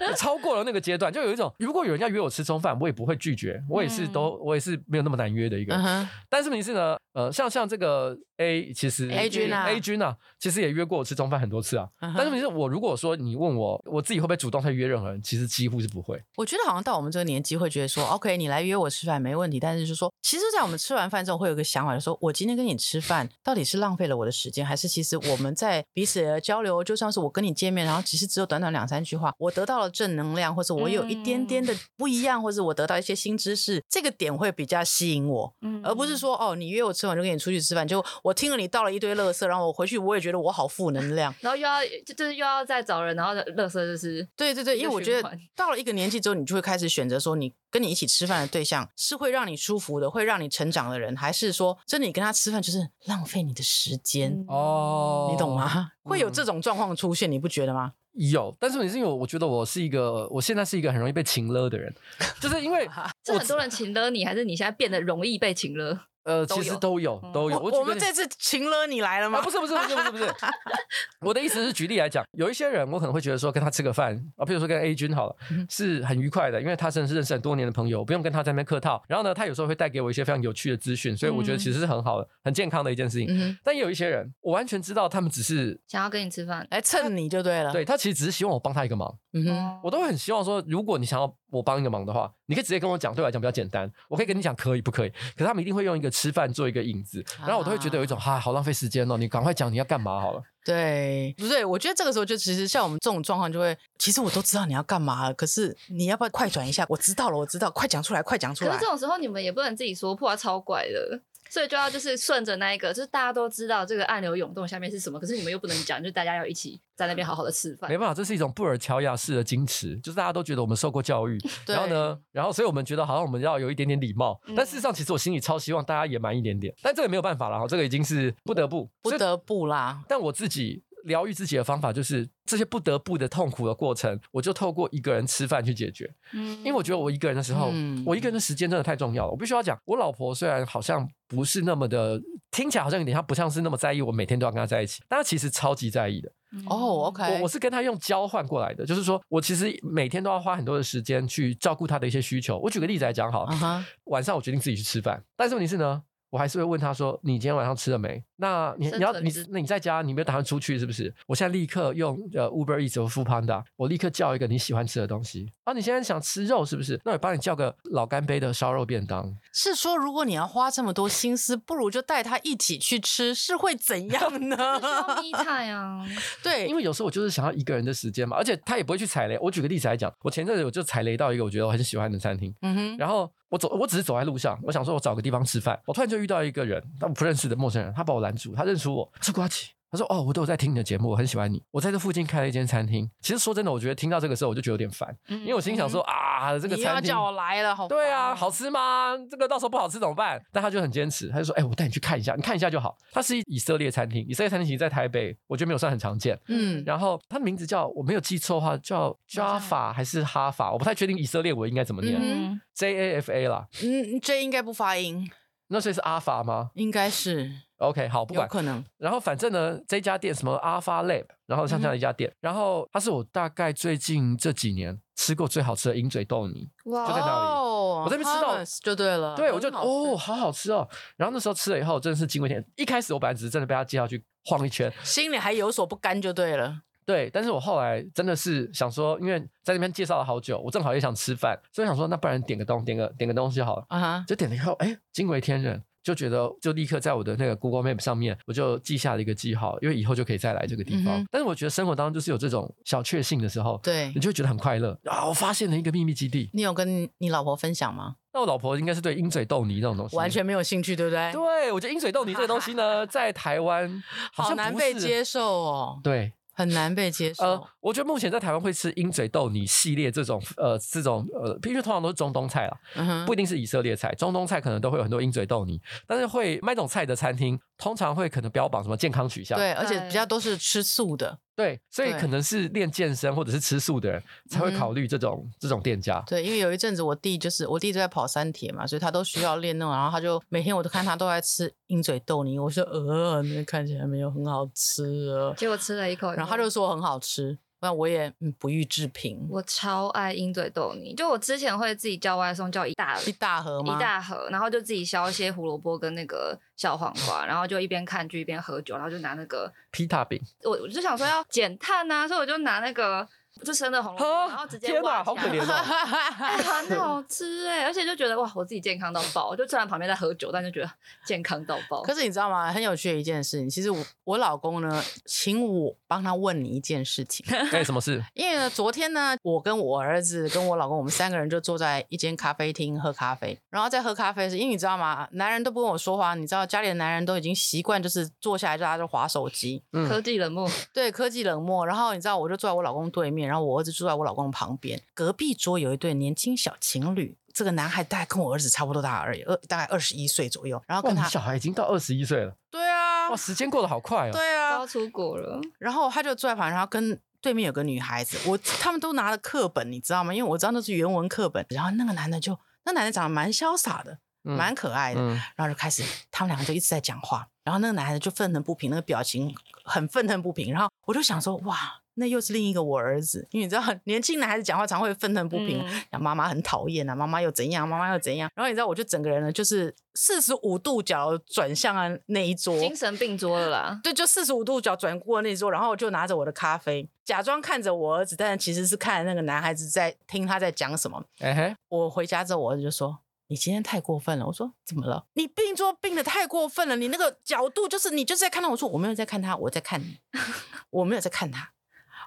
[0.01, 5.85] 就是超过了那个阶段，就有一种，如果有人要约我吃中饭，我也不会拒绝，我也是都，我也是没有那么难约的一个人。
[5.85, 11.87] 嗯、但是问题是呢，呃，像像这个 A，其实 A 君啊，A 君啊，其实也约过我吃中饭很多次啊。
[12.01, 16.19] 嗯、但是问题是我如果说你问我，我自己会不会主动去约任何人，其实几乎是不会。
[16.37, 55.93] 我觉得好像到我们这个年纪会觉得说，OK，你来约我吃饭没问题，但是就是说，其实，在我们吃完饭之后，会有个想法，就是说我今天跟你吃饭，到底是浪费了我的时间，还是其实我们在彼此的交流，就像是我跟你见面，然后其实只有短短两三句话，我得到了正能量，或者我有一点点的不一样，或者我得到一些新知识，这个点会比较吸引我，而不是说哦，你约我吃完就跟你出去吃饭，就我听了你倒了一堆垃圾，然后我回去我也觉得我好负能量，然后又要就就是又要再找人，然后垃圾就是对对对，因为我觉得到了一个年纪之后，你就会开始选择说，你跟你一起吃饭的对象是会让你舒服的，会让你成长的人，还是说真的你跟他吃饭就是浪费你的时间哦，你懂吗？
[56.05, 57.93] 会有这种状况出现，你不觉得吗？
[58.15, 61.95] 有，但是你是因为我觉得我是一个，我现在是一个很容易被情勒的人，
[62.41, 62.89] 就是因为
[63.25, 65.97] 是很多人情勒你，还是你现在变得容易被情勒？
[66.25, 67.59] 呃，其实都有，都有。
[67.59, 69.41] 我我们这次请了你来了吗？
[69.41, 70.35] 不是不是不是不是不是。
[71.21, 75.37] 我的意思是举例来讲，有一些人我可能会觉得说跟他吃个饭啊，譬如说跟 A 君好了，
[75.69, 79.03] 是很愉快的，因为他真的是认识很多年的朋友，不用跟他在那边客套。
[79.09, 83.59] 然后呢，他有时候会带给我一些非常有趣的资讯，所以我觉得其实是很好的、很健康的一件事情。
[83.65, 87.73] 但也有一些人，我完全知道他们只是想要跟你吃饭，来蹭你就对了。
[87.73, 89.19] 对，他其实只是希望我帮他一个忙。
[89.33, 93.91] 嗯哼，我都会很希望说，如果你想要我帮一个忙的话，你可以直接跟我讲，对我来讲比较简单。
[94.09, 95.11] 我可以跟你讲可以不可以？
[95.11, 99.17] 可是他们一定会用一个吃饭做一个引子，然后我都会觉得有一种哈、啊，好浪费时间哦。
[99.17, 100.43] 你赶快讲你要干嘛好了。
[100.65, 101.65] 对，不对？
[101.65, 106.85] 我觉得这个时候就其实像我们这种状况，就会其实我都知道你要干嘛，可是你要不要快转一下？
[106.89, 108.71] 我知道了，我知道，快讲出来，快讲出来。
[108.71, 111.23] 可是这种时候你们也不能自己说破，超怪的。
[111.51, 117.91] 所以就要就是顺着那一个，就是大家都知道这个暗流涌动下面是什么，可是你们又不能讲，就大家要一起在那边好好的吃饭。
[117.91, 121.37] 没办法，这是一种布尔乔亚式的矜持，就是大家都觉得我们受过教育，
[121.67, 130.03] 然后呢，然后所以我们觉得好像我们要有一点点礼貌，但事实上其实我心里超希望大家野蛮一点点，但这个没有办法了，这个已经是不得不，不得不啦。
[130.09, 130.85] 但我自己。
[131.05, 136.13] 疗愈自己的方法就是这些不得不的痛苦的过程，我就透过一个人吃饭去解决。
[136.33, 139.31] 嗯，因为我觉得我一个人的时候，嗯、我一个人的时间真的太重要了。
[139.31, 146.31] 我必须要讲，我老婆虽然好像不是那么的，听起来好像有点像不像是那么在意我每天都要跟她在一起，但她其实超级在意的。
[146.67, 152.59] 哦，OK，我我是跟她用交换过来的，就是说我其实每天都要花很多的时间去照顾她的一些需求。
[152.59, 153.85] 我举个例子来讲，好，uh huh.
[154.07, 161.15] 晚上我决定自己去吃饭，但是问题是呢，我还是会问他说：“你今天晚上吃了没？”那你你要你那你在家你没有打算出去是不是？
[161.27, 165.53] 我现在立刻用呃 Uber Eats 或 Foodpanda，我立刻叫一个你喜欢吃的东西。
[165.65, 166.99] 啊，你现在想吃肉是不是？
[167.05, 169.37] 那我帮你叫个老干杯的烧肉便当。
[169.53, 174.57] 是说如果你要花这么多心思，不如就带他一起去吃，是会怎样呢？
[175.21, 176.07] 咪菜啊，
[176.43, 179.39] 对，因为有时候我就是想要一个人的时间嘛，而且他也不会去踩雷。
[179.41, 189.13] 我举个例子来讲，我前阵子我就踩雷到一个我觉得我很喜欢的餐厅，嗯哼，然后我走我只是走在路上，我想说我找个地方吃饭，我突然就遇到一个人，但我不认识的陌生人，他把我拦住，他认出我。
[189.21, 191.61] 是瓜奇，他说：“哦，我都有在听你的节目，我很喜欢你。
[191.73, 193.11] 我在这附近开了一间餐厅。
[193.21, 199.17] 其实说真的，我觉得听到这个时候，我就觉得有点烦，因为我心想说啊，这个餐厅叫我来了，好对啊，好吃吗？
[199.29, 200.41] 这个到时候不好吃怎么办？
[200.53, 202.97] 但他就很坚持，他就说：哎，我带你去看一下，你看一下就好。
[203.13, 206.39] 它是以色列餐厅，以色列餐厅其实在台北，我觉得没有算很常见。
[206.47, 210.71] 嗯，然后它的名字叫我没有记错的话，叫 Jaffa 还是哈法？
[210.71, 213.67] 我不太确定以色列我应该怎么念，J A F A 啦。
[213.83, 215.29] 嗯，J 应该不发音，
[215.69, 216.71] 那所以是阿法吗？
[216.75, 217.51] 应该是。”
[217.81, 218.85] OK，好，不管可能。
[218.99, 227.49] 然后反正呢，这家店什么 Alpha Lab，然后像这样一家店，嗯、然后它是我大概最近这几年吃过最好吃的鹰嘴豆泥，哇就在那里。
[227.49, 230.87] 哦、我在那边吃到就对了，对，我就哦，好好吃哦。
[231.17, 232.63] 然后那时候吃了以后，真的是惊为天。
[232.77, 236.83] 一开始我本来只是真的被他介绍去晃一圈，心里还有所不甘，就对了。
[237.07, 243.85] 对，但是我后来真的是想说，因为在那边介绍了好久，我正好也想吃饭，所以想说，那不然点个东，点个点个东西好了。
[243.89, 245.83] 啊哈，就点了以后，哎，惊为天人。
[246.03, 251.21] 就觉得就立刻在我的那个 Google Map 上面，我就记下了一个记号，因为以后就可以再来这个地方。
[251.21, 255.27] 嗯、但是我觉得生活当中就是有这种小确幸的时候，对，你就会觉得很快乐啊！
[255.27, 256.51] 我发现了一个秘密基地。
[256.53, 258.17] 你有跟你老婆分享吗？
[258.33, 261.33] 那我老婆应该是对鹰嘴豆泥这种东西完全没有兴趣，对不对？
[261.33, 266.01] 对，我觉得鹰嘴豆泥这个东西呢， 在台湾好，好难被接受哦。
[266.03, 266.33] 对。
[266.53, 267.43] 很难被接受。
[267.43, 281.39] 呃，我觉得目前在台湾会吃鹰嘴豆泥系列这种，呃，这种呃，因为通常都是中东菜啦，不一定是以色列菜，中东菜可能都会有很多鹰嘴豆泥，但是会卖这种菜的餐厅，通常会可能标榜什么健康取向，对，而且比较都是吃素的。
[281.57, 286.23] 对，所以可能是练健身或者是吃素的人才会考虑这种、嗯、这种店家。
[286.27, 295.53] 对，因为有一阵子我弟就是我弟就在跑山铁嘛，所以他都需要练那种，然后他就每天我都看他都在吃鹰嘴豆泥，我说呃，那看起来没有很好吃啊。
[295.55, 297.59] 结果吃了一口，然后他就说很好吃。
[297.81, 299.47] 那我也不予置评。
[299.51, 303.97] 我超爱鹰嘴豆泥，就我之前会自己叫外送，叫一大一大盒吗？
[303.97, 310.41] 一大盒，然后就自己削一些胡萝卜跟那个小黄瓜，然后就一边看剧一边喝酒，然后就拿那个皮塔饼。
[310.63, 313.27] 我我就想说要减碳啊，所以我就拿那个。
[313.65, 315.65] 就生的红萝卜，然后直接天哪，好可怜哦！
[316.41, 319.55] 哎，很好吃哎，而且就觉得哇，我自己健康到爆。
[319.55, 320.91] 就虽然旁边在喝酒，但就觉得
[321.25, 322.03] 健康到爆。
[322.03, 322.73] 可是你知道吗？
[322.73, 327.45] 很有趣的一件事情，其实我我老公呢，请我帮他问你一件事情。
[327.73, 328.23] 哎，什么事？
[328.35, 333.59] 因为呢，昨天呢，我跟我儿子跟我老公，我们三个人就坐在一间咖啡厅喝咖啡。
[333.71, 335.29] 然后在喝咖啡时，因为你知道吗？
[335.33, 340.69] 男人都不跟我说话，你知道家里的男人都已经习惯，就是坐下来就大家就划手机，嗯、科技冷漠。
[340.93, 341.87] 对，科技冷漠。
[341.87, 347.37] 然后你知道，我就坐在我老公对面，然后我儿子住在我老公的旁边，隔壁桌有一对年轻小情侣。
[347.53, 350.81] 这个男孩大概跟我儿子差不多大而已，二大概二十一岁左右。
[350.87, 352.55] 然后跟他小孩已经到二十一岁了。
[352.71, 354.33] 对啊，哇，时间过得好快哦。
[354.33, 355.61] 对啊，都要出国了。
[355.81, 360.33] 然后他就坐在旁边，然后跟对面有个女孩子，我他们都拿了课本，你知道吗？
[360.33, 361.67] 因为我知道那是原文课本。
[361.71, 365.21] 然后那个男的就，那男的长得蛮潇洒的，嗯、蛮可爱的。
[365.21, 367.49] 嗯、然后就开始，他们两个就一直在讲话。
[367.65, 370.73] 然后那个男孩子就愤恨不平，那个表情很愤恨不平。
[370.73, 371.97] 然后我就想说，哇。
[372.21, 378.51] 那又是另一个我儿子，因为你知道，年轻男孩子讲话常会愤恨不平，讲妈妈很讨厌啊，妈妈又怎样，妈妈又怎样。
[378.55, 384.01] 然后你知道，我就整个人呢，就是四十五度角转向啊那一桌，精神病桌了啦。
[384.05, 391.25] 对，就四十五度角转过那一桌，然后就拿着我的咖啡，假装看着我儿子，但是其实是看那个男孩子在听他在讲什么。
[391.39, 395.25] 哎，我回家之后，我儿子就说：“你今天太过分了。”我说：“怎么了？
[395.35, 400.19] 你病桌病的太过分了，你那个角度就是你就是在看他。”我说：“我没有在看他，我在看你，
[400.91, 401.71] 我没有在看他。”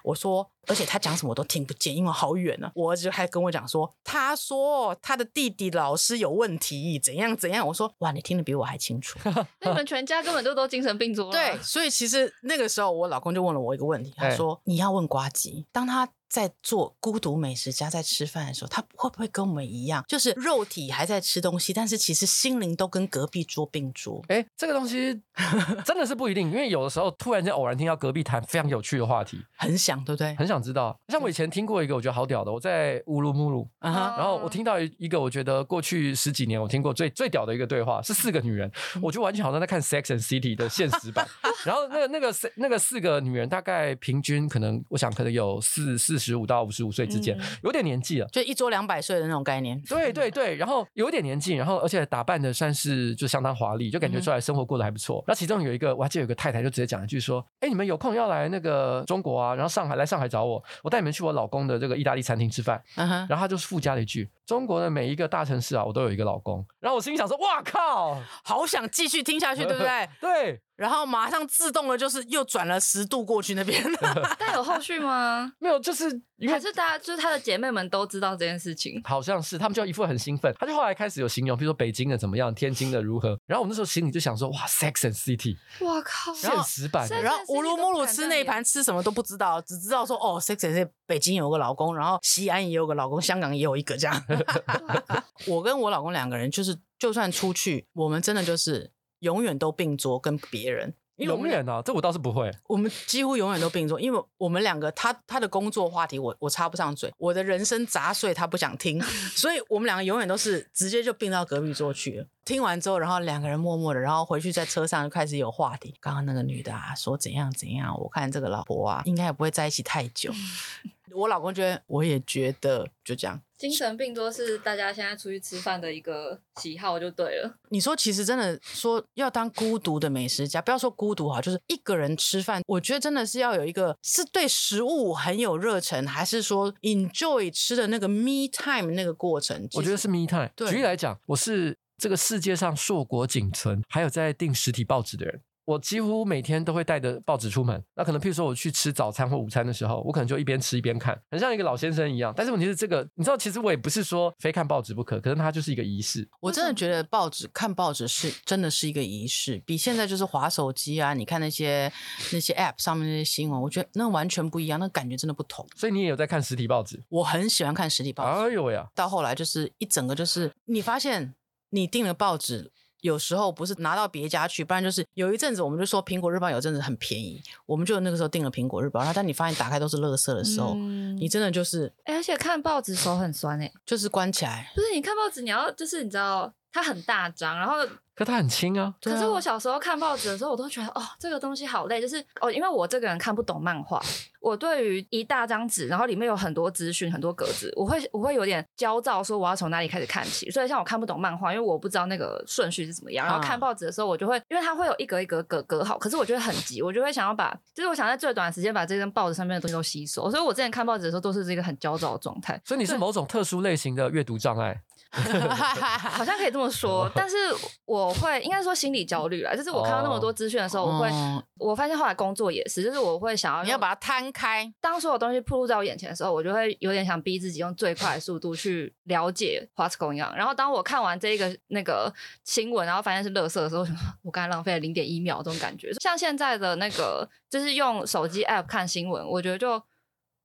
[0.04, 2.70] 我说，而且他讲什么我都听不见，因为好远呢。
[2.74, 7.66] 我儿子还跟我讲说，他说他的弟弟老师有问题，怎样怎样。
[7.66, 9.18] 我说，哇，你听得比我还清楚。
[9.60, 11.30] 那你们全家根本就都精神病桌。
[11.30, 16.08] 对，所以其实那个时候我老公就问了我一个问题，他说，欸、你要问呱吉，当他。
[16.26, 24.20] 在做孤独美食家在吃饭的时候，他会不会跟我们一样，就是肉体还在吃东西，但是其实心灵都跟隔壁桌并桌？
[24.26, 25.22] 哎，这个东西
[25.86, 30.34] 真的是不一定，因为有的时候突然间偶然听到隔壁谈非常有趣的话题，很想，对不对？
[30.34, 30.94] 很想知道。
[31.08, 41.26] 像我以前听过一个，我觉得好屌的，我在乌鲁木鲁，嗯、然后我听到一个，我觉得过去十几年我听过最最屌的一个对话，是四个女人， 我就完全好像在看《Sex and City》的现实版。
[41.64, 47.04] 然后那个那个那个四个女人大概平均可能，我想可能有四四十五到五十五岁。
[47.14, 49.80] 之间有点年纪了，就一桌两百岁的那种概念。
[49.82, 55.22] 对对对，然后有点年纪，然后而且打扮的算是就相当华丽，就感觉出来生活过得还不错。
[55.26, 59.54] 然后其中有一个，我还记得有个太太就直接讲一句说：“哎，你们有空要来那个中国啊？
[59.54, 70.60] 然后上海来上海找我，我带你们去我老公的这个意大利餐厅吃饭。”然后他就附加了一句：“中国的每一个大城市啊，我都有一个老公。”然后我心里想说：“哇靠，好想继续听下去，对不对？” 对。
[70.76, 73.82] 然后马上自动的，就是又转了十度过去那边。
[74.38, 75.52] 但有后续吗？
[75.58, 76.04] 没有，就是
[76.48, 79.00] 还是大家就是他的姐妹们都知道这件事情。
[79.04, 83.38] 好像是他们就一副很兴奋，他就后来开始有形容，比如说北京的怎么样，天津的如何。
[83.46, 87.08] 然后我们那时候心里就想说，哇，Sex and City，哇靠，现实版。
[87.08, 94.24] 然后乌鲁木鲁吃那一盘吃什么都不知道，只知道说哦，Sex and City，北京有个老公，然后西安也有个老公，香港也有一个这样。
[95.46, 98.90] 我跟我老公两个人，就是就算出去，我们真的就是
[99.24, 100.94] 永远都并桌跟别人。
[101.18, 102.50] 永远啊，这我倒是不会。
[102.66, 109.00] 我们几乎永远都并坐，因为我们两个他他的工作话题我我插不上嘴，我的人生杂碎他不想听，
[109.36, 112.26] 所以我们两个永远都是直接就并到隔壁桌去了。
[112.44, 115.94] 听完之后，然后两个人默默的，然后回去在车上就开始有话题。
[116.00, 120.32] 刚刚那个女的啊，说怎样怎样，我看这个老婆啊，应该也不会在一起太久。
[121.14, 123.40] 我老公觉得，我也觉得，就这样。
[123.56, 127.54] 精神病多是大家现在出去吃饭的一个喜好，就对了。
[127.70, 139.68] 你说，其实真的说要当孤独的美食家，不要说孤独哈，就是一个人吃饭，我觉得真的是要有一个是对食物很有热忱，还是说 enjoy 吃的那个 me time 那个过程？
[139.74, 140.50] 我觉得是 me time。
[140.56, 145.40] 对，举例来讲，我是这个世界上硕果仅存还有在订实体报纸的人。
[145.64, 152.32] 我几乎每天都会带着报纸出门，那可能譬如说我去吃早餐或午餐的时候，我可能就一边吃一边看，很像一个老先生一样。
[152.36, 156.28] 但是问题是，这个你知道，其实我也不是说非看报纸不可，可是它就是一个仪式。
[156.40, 161.90] 我真的觉得报纸看报纸是真的是一个仪式，比现在就是滑手机啊，你看那些
[162.32, 165.66] 那些 App 上面那些新闻，我觉得那完全不一样，那感觉真的不同。
[165.74, 167.02] 所以你也有在看实体报纸？
[167.08, 168.40] 我很喜欢看实体报纸。
[168.40, 168.86] 哎呦呀！
[168.94, 171.34] 到后来就是一整个就是你发现
[171.70, 172.70] 你订了报纸。
[173.04, 179.00] 有时候不是拿到别家去，不然就是有一阵子我们就说苹果日报有阵子很便宜，我们就那个时候订了苹果日报。
[179.00, 184.72] 然后但你发现打开都是垃圾的时候，嗯、你真的就是，而且看报纸手很酸哎，就是关起来。
[184.74, 187.74] 不是你看报纸，你要就是你知道它很大张，然后
[188.14, 188.94] 可它很轻啊。
[189.02, 192.00] 可是我小时候看报纸的时候，我都觉得哦，这个东西好累。
[192.00, 194.00] 就是哦，因为我这个人看不懂漫画，
[194.40, 200.50] 我对于一大张纸，然后里面有很多资讯、很多格子，我会我会有点焦躁，说我要从哪里开始看起。
[200.50, 203.26] 所以像我看不懂漫画，因为我不知道那个顺序是怎么样。
[203.26, 210.30] 然后看报纸的时候，我就会因为它会有一格一格格格好，可是我觉得很急，我就会想要把，就是我想在最短的时间把这张报纸上面的东西都吸收。
[210.30, 212.60] 所以我之前看报纸的时候，都是这个很焦躁的状态。
[212.64, 214.80] 所以你是某种特殊类型的阅读障碍。
[215.14, 217.36] 好像可以这么说， 但是
[217.84, 219.54] 我会应该说心理焦虑啦。
[219.54, 224.70] 就是我看到那么多资讯的时候，我会、嗯、我发现后来工作也是，就是我会想要你要把它摊开。
[224.80, 230.36] 当所有东西铺露在我眼前的时候，我就会有点想逼自己用最快的速度去了解 what's going on。
[230.36, 232.12] 然后当我看完这一个那个
[232.44, 233.86] 新闻，然后发现是垃圾的时候，
[234.22, 235.92] 我刚才浪费了零点一秒这种感觉。
[236.02, 239.82] 像现在的那个就是用手机 app 看新闻，我觉得就。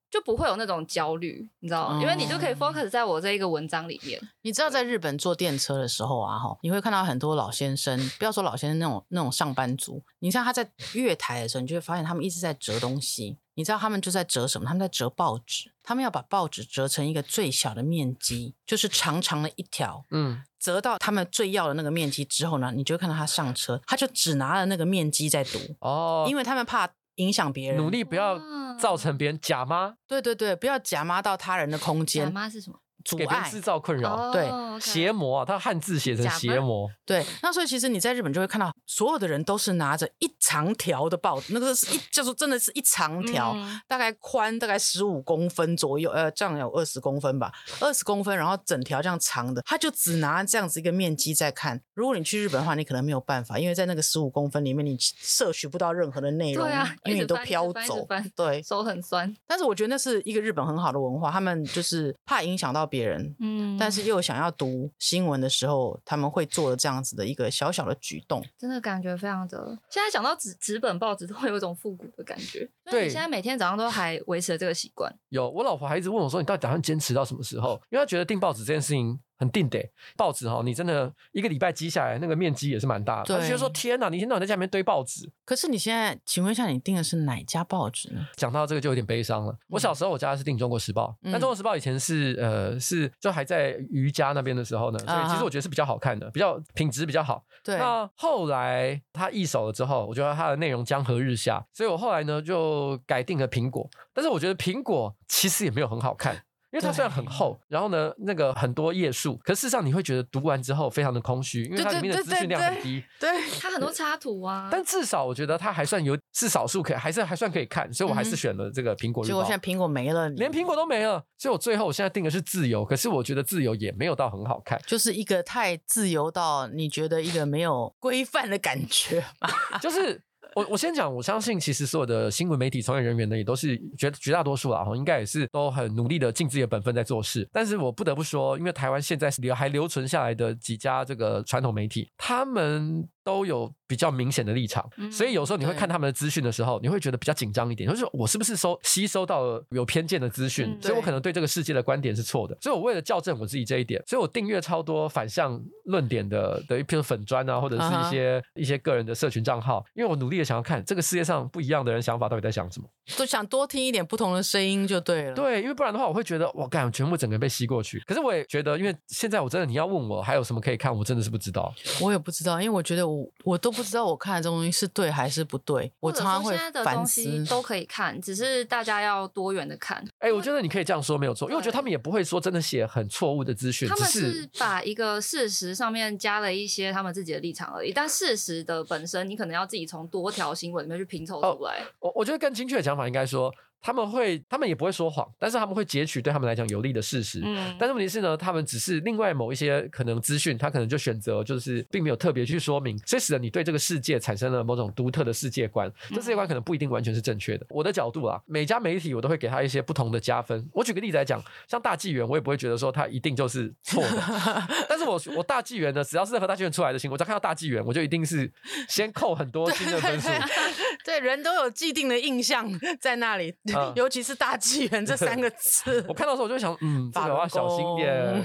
[0.10, 2.02] 就不会有那种焦虑，你知道吗？
[2.02, 4.19] 因为你就可以 focus 在我这一个文章里面。
[4.41, 13.38] 你知道，在日本坐电车的时候啊，哈，你会看到很多老先生，不要说老先生那种那种上班族，你像他在月台的时候，你就会发现他们一直在折东西。
[13.54, 14.65] 你知道他们就在折什么？
[14.65, 26.89] 他们在折报纸，他们要把报纸折成一个最小的面积，就是长长的一条，嗯，折到他们最要的那个面积之后呢，你就会看到他上车，他就只拿了那个面积在读哦，因为他们怕。
[27.19, 28.39] 影响别人，努力不要
[28.77, 29.95] 造成别人假妈。
[30.08, 32.25] 对对对，不要假妈到他人的空间。
[32.25, 32.79] 假妈是什么？
[33.17, 34.15] 给别人制造困扰。
[34.15, 36.89] Oh, 对，邪魔啊，他汉字写成邪魔。
[37.05, 51.81] 对，那所以其实你在日本就会看到，所有的人都是拿着一长条的报纸，那个是一叫做真的是一长条，嗯、大概宽大概十五公分左右，呃，这样有二十公分吧，二十公分，然后整条这样长的，他就只拿这样子一个面积在看。
[51.93, 59.35] 如果你去日本的话，你可能没有办法，因为在那个十五公分里面，你摄取不到任何的内容，啊、因为你都飘走，对，手很酸。
[59.47, 63.78] 但是我觉得那是一个日本很好的文化，他们就是怕影响到别人，嗯。
[63.78, 69.78] 但是又想要读新闻的时候，他们会做了这样子的一个小小的举动，真的感觉非常的。
[69.89, 72.69] 现在讲到纸纸本报纸，都会有一种复古的感觉。
[72.86, 75.13] 对，你现在每天早上都还维持了这个习惯。
[75.30, 79.19] 有，我老婆还一直问我说：“你到底打算坚持到什么时候？”因为她觉得订报纸这件事情。
[79.39, 79.80] 很定的，
[80.17, 83.25] 报纸哈，你真的一个礼拜积下来，那个面积也是蛮大的。
[83.25, 85.32] 对，他觉得说天哪，你一天到晚在家里面堆报纸。
[85.45, 88.28] 可是你现在，请问一下，你订的是哪家报纸呢？
[88.36, 89.58] 讲到这个就有点悲伤了。
[89.69, 97.43] 我小时候我家是订《中国时报》，嗯，但《中国时报》以前是呃是就还在瑜家那边的时候呢，所以其实我觉得是比较好看的，比较品质比较好。
[97.63, 97.78] 对。
[97.78, 103.89] 那后来他易手了之后，我觉得它的内容江河日下，所以我后来呢就改订了苹果。
[104.13, 106.43] 但是我觉得苹果其实也没有很好看。
[106.71, 113.03] 因为它虽然很厚，然后呢，那个很多页数，可是事实上你会觉得读完之后非常的空虚，因为它里面的资讯量很低。
[113.19, 114.69] 对，对，它很多插图啊。
[114.71, 119.27] 但至少我觉得它还算有，是少数可以，还是还算可以看，所以我还是选了这个苹果日报。
[119.27, 129.23] 结果现在苹果没了，连苹果都没了，所以我最后我现在定的是自由，可是我觉得自由也没有到很好看，就是一个太自由到你觉得一个没有规范的感觉
[129.82, 130.21] 就是。
[130.55, 137.47] 我我先讲，我相信其实所有的新闻媒体从业人员呢，也都是绝绝大多数啊，应该也是都很努力的尽自己的本分在做事。
[137.51, 143.07] 但是我不得不说，因为台湾现在留还留存下来的几家这个传统媒体，他们。
[143.23, 165.34] 都有比较明显的立场，所以有时候你会看他们的资讯的时候，你会觉得比较紧张一点，就是我是不是收吸收到了有偏见的资讯，所以我可能对这个世界的观点是错的，所以我为了校正我自己这一点，所以我订阅超多反向论点的的一篇粉专啊，或者是一些一些个人的社群账号，因为我努力的想要看这个世界上不一样的人想法到底在想什么，都想多听一点不同的声音就对了。
[165.34, 167.99] 对，因为不然的话，我会觉得我感全部整个被吸过去。
[168.05, 171.73] 可是我也觉得，因为现在我真的你要问我还有什么可以看，我真的是不知道。
[172.01, 174.06] 我也不知道，因为我觉得我我都不知道。
[174.06, 175.91] 我看的这东西是对还是不对？
[176.00, 177.19] 我常常会反思。
[177.50, 179.98] 都可以看，只是大家要多元的看。
[180.19, 187.91] 哎、欸，我觉得你可以这样说没有错，因为我觉得他们也不会说真的写很错误的资讯，他们是把一个事实上面加了一些他们自己的立场而已。
[187.91, 191.84] 但事实的本身，你可能要自己从多条新闻里面去拼凑出来。
[192.00, 193.54] 我、哦、我觉得更精确的讲法应该说。
[193.82, 197.42] 他们会，他们也不会说谎，但是他们会截取对他们来讲有利的事实。
[197.44, 205.92] 嗯，但是问题是呢，他们只是另外某一些可能资讯，他可能就选择就是并没有特别去说明，所以使得你对这个世界产生了某种独特的世界观。
[206.10, 207.65] 这世界观可能不一定完全是正确的。
[207.70, 210.68] 我的角度啊，每家媒体我都会给他一些不同的加分。
[210.74, 214.24] 我举个例子来讲，像大纪元，我也不会觉得说他一定就是错的。
[214.89, 218.52] 但是我我大纪元呢，只要是任何大纪元出来的新闻，我只要看到大纪元，我就一定是
[218.89, 220.28] 先扣很多新的分数。
[221.05, 224.49] 对，人都有既定的印象在那里，嗯、尤其是大。
[224.49, 228.43] 大纪元这三个 字，我看到的时候我就想，嗯，这个要小心点。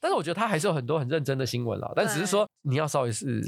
[0.00, 3.42] 但是我觉得他还是有很多很认真的新闻啦，但只是说你要稍微是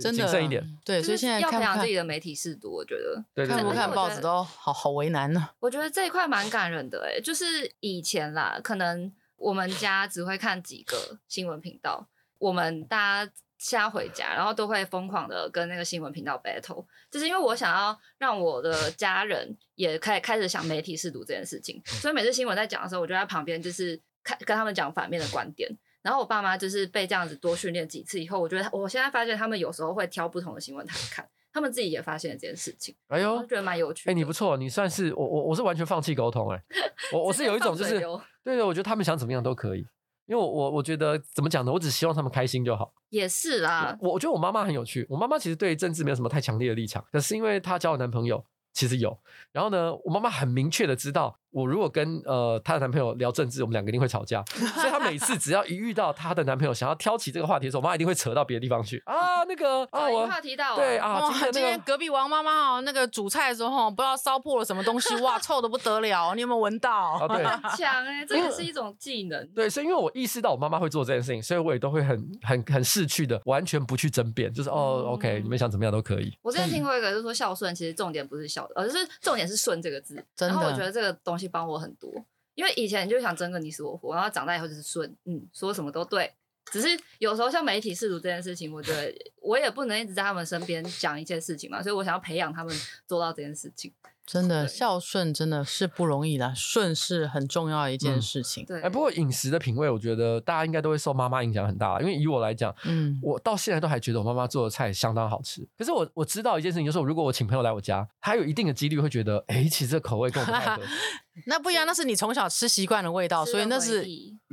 [0.00, 0.64] 谨慎一点。
[0.86, 3.22] 对，所以现在要培养自己的媒体视读，我觉得。
[3.34, 5.50] 对，看不看报纸都好好为难呢。
[5.60, 12.08] 我觉得这一块蛮感人的，哎，就是以前啦，可能我们家只会看几个新闻频道，
[12.38, 13.32] 我们大家。
[13.58, 25.68] 现在回家，然后都会疯狂的跟那个新闻频道 battle，就是因为我想要让我的家人也开开始想媒体试读这件事情，所以每次新闻在讲的时候，我就在旁边就是看跟他们讲反面的观点。
[26.00, 32.94] 然后我爸妈就是被这样子多训练几次以后，我觉得我现在发现他们有时候会挑不同的新闻台看，他们自己也发现了这件事情。
[33.08, 34.08] 哎呦，我觉得蛮有趣。
[34.08, 36.62] 哎，你不错，你算是我我我是完全放弃沟通哎，
[37.12, 37.98] 我我是有一种就是
[38.44, 39.84] 对对，我觉得他们想怎么样都可以。
[40.28, 41.72] 因为我我我觉得怎么讲呢？
[41.72, 42.92] 我只希望他们开心就好。
[43.08, 45.06] 也是啦，我我觉得我妈妈很有趣。
[45.08, 49.18] 我妈妈其实对政治没有什么太强烈的立场，可是因为她交了男朋友，其实有。
[49.50, 51.38] 然后呢，我妈妈很明确的知道。
[51.50, 54.44] 我如果跟呃她的男朋友聊政治，我们两个一定会吵架。
[54.44, 59.44] 所以她每次只要一遇到她的男朋友想要挑起这个话题的时候，我妈一定会扯到别的地方去啊。
[59.44, 66.34] 那个啊，我话题到对啊，今天， 今天隔壁王妈妈哦，那个煮菜的时候不知道烧破了什么东西，哇， 臭的不得了。
[66.34, 66.90] 你有没有闻到？
[66.92, 69.46] 啊，对， 很强哎，这个是一种技能。
[69.54, 76.36] 对，所以因为我意识到我妈妈会做这件事情，所以我也都会很很很识趣的，完全不去争辩，就是哦，OK，你们想怎么样都可以。
[76.42, 80.14] 我之前听过一个，就是说孝顺其实重点不是孝，而是重点是顺这个字。
[80.36, 82.12] 真的，然后我觉得这个东西帮我很多。
[82.54, 86.32] 因为以前就想争个你死我活，然后长大以后就是顺，嗯，说什么都对。
[86.70, 86.88] 只是
[87.18, 92.76] 有时候像媒体试读这件事情，我觉得我也不能一直在他们身边讲一件事情嘛，所以我想要培养他们
[93.06, 93.90] 做到这件事情。
[94.26, 98.62] 真的孝顺真的是不容易的，顺是很重要的一件事情。
[98.64, 105.66] 嗯、对，哎，不过饮食的品味，我觉得大家应该都会受妈妈影响很大，因为以我来讲，嗯，我到现在都还觉得我妈妈做的菜相当好吃。
[105.78, 110.82] 可是我我知道一件事情，就是如果我请朋友来我家，他有一定的几率会觉得，哎，其实这口味跟我不太合。
[111.46, 114.06] 那不一样，那是你从小吃习惯的味道，所以那是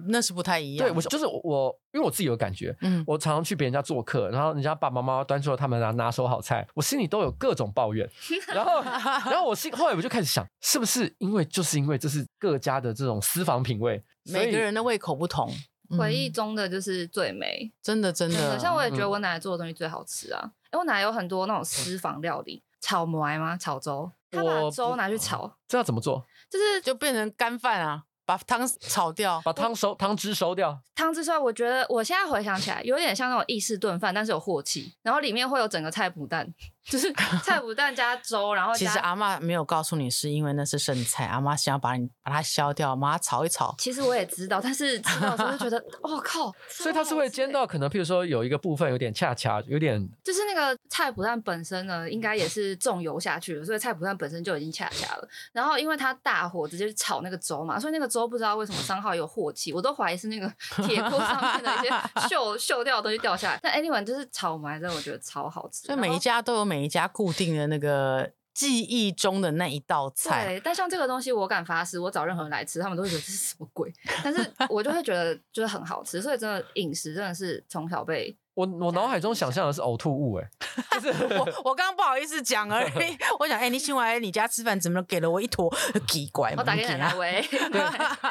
[0.07, 0.87] 那是不太一样。
[0.87, 8.09] 对，我就是我，因为我自己有感觉，嗯，我常常去别人家做客，然后人家爸爸妈妈端出了他们拿拿手好菜，我心里都有各种抱怨。
[8.53, 15.51] 然后，然后我心后来我就开始想，是不是因为就是因为这是各家的这种私房品味，每个人的胃口不同，
[15.97, 18.59] 回忆中的就是最美，真的真的。
[18.59, 23.57] 像我也觉得我奶奶做的东西最好吃啊，因为我奶奶有很多那种私房料理，炒馍吗？
[23.57, 26.25] 炒粥，她把粥拿去炒，这要怎么做？
[26.57, 30.79] 就是就变成干饭啊，把汤炒掉，把汤收汤汁收掉。
[30.95, 36.53] 汤汁出来，我觉得我现在回想起来，有点像那种意式炖饭，但是有火气，然后里面会有整个菜脯蛋。
[36.85, 37.11] 就是
[37.43, 43.73] 菜脯蛋加粥，然后其实阿妈没有告诉你，是因为那是剩菜，阿妈想要把你把它削掉，把它炒一炒。
[43.77, 46.53] 其实我也知道，但是知道的时候就觉得， 我、哦、靠！
[46.69, 55.27] 所以它是会煎到可能，譬如说有一个部分有点恰恰，有点就是那个菜脯蛋本身呢，应该也是重油下去了，所以菜脯蛋本身就已经恰恰了。
[55.51, 60.47] 然后因为它大火直接去炒那个粥嘛，所以那个粥不知道为什么三号有火气，我都怀疑是那个
[60.85, 61.89] 铁锅上面的一些
[62.27, 63.59] 锈锈掉的东西掉下来。
[63.63, 65.87] 但 anyway 就是炒埋真的我觉得超好吃。
[65.87, 70.59] 所以每一家都有每每一家固定的那个记忆中的那一道菜，对。
[70.59, 73.93] 但像这个东西，我敢发誓，我找任何人来吃，他们都会觉得这是什么鬼。
[74.21, 78.37] 但是我就会觉得就是很好吃，所以真的饮食真的是从小被。
[78.55, 80.49] 我我脑海中想象的是呕吐物，哎，
[80.91, 83.17] 就是我我刚刚不好意思讲而已。
[83.39, 85.71] 我想，哎，你请我来你家吃饭，怎么给了我一坨
[86.07, 86.53] 奇怪？
[86.57, 87.45] 我打给奶奶喂。
[87.49, 87.81] 对，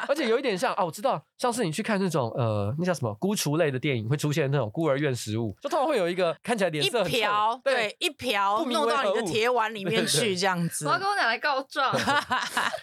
[0.09, 10.87] 而且有一点像啊，我知道，像是你去看那种呃，那叫什么孤雏类的电影，会出现那种孤儿院食物，就通常会有一个看起来脸色，一瓢，对，一瓢弄到你的铁碗里面去这样子。
[10.87, 11.95] 我要跟我奶奶告状。